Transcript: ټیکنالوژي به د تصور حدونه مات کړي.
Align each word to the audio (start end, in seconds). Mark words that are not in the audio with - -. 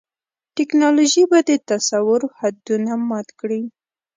ټیکنالوژي 0.55 1.23
به 1.31 1.39
د 1.49 1.51
تصور 1.69 2.21
حدونه 2.39 2.91
مات 3.09 3.27
کړي. 3.39 3.61